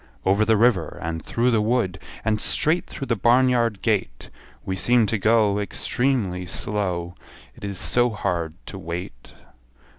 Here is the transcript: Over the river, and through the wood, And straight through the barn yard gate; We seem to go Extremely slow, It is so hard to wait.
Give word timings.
Over 0.25 0.45
the 0.45 0.57
river, 0.57 0.97
and 0.99 1.23
through 1.23 1.51
the 1.51 1.61
wood, 1.61 1.99
And 2.25 2.41
straight 2.41 2.87
through 2.87 3.05
the 3.05 3.15
barn 3.15 3.49
yard 3.49 3.83
gate; 3.83 4.31
We 4.65 4.75
seem 4.75 5.05
to 5.05 5.19
go 5.19 5.59
Extremely 5.59 6.47
slow, 6.47 7.13
It 7.55 7.63
is 7.63 7.77
so 7.77 8.09
hard 8.09 8.55
to 8.65 8.79
wait. 8.79 9.33